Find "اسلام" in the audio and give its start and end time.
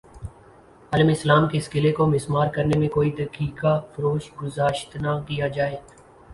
1.09-1.47